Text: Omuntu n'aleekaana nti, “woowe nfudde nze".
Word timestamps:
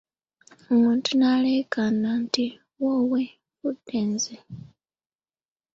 Omuntu 0.73 1.09
n'aleekaana 1.15 2.09
nti, 2.23 2.45
“woowe 2.79 3.21
nfudde 3.53 3.99
nze". 4.11 4.35